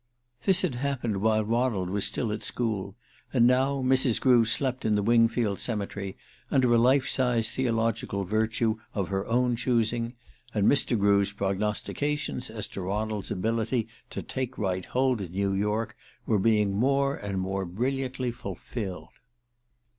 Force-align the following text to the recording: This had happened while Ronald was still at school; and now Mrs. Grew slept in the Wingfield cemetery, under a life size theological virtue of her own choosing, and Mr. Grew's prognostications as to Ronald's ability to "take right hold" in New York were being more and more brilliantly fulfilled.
This 0.45 0.63
had 0.63 0.73
happened 0.73 1.17
while 1.17 1.43
Ronald 1.45 1.91
was 1.91 2.05
still 2.05 2.31
at 2.31 2.43
school; 2.43 2.95
and 3.31 3.45
now 3.45 3.83
Mrs. 3.83 4.19
Grew 4.19 4.45
slept 4.45 4.83
in 4.83 4.95
the 4.95 5.03
Wingfield 5.03 5.59
cemetery, 5.59 6.17
under 6.49 6.73
a 6.73 6.79
life 6.79 7.07
size 7.07 7.51
theological 7.51 8.23
virtue 8.23 8.79
of 8.95 9.09
her 9.09 9.27
own 9.27 9.55
choosing, 9.55 10.13
and 10.55 10.65
Mr. 10.67 10.97
Grew's 10.97 11.31
prognostications 11.31 12.49
as 12.49 12.65
to 12.69 12.81
Ronald's 12.81 13.29
ability 13.29 13.87
to 14.09 14.23
"take 14.23 14.57
right 14.57 14.85
hold" 14.85 15.21
in 15.21 15.33
New 15.33 15.53
York 15.53 15.95
were 16.25 16.39
being 16.39 16.73
more 16.73 17.15
and 17.15 17.39
more 17.39 17.63
brilliantly 17.63 18.31
fulfilled. 18.31 19.13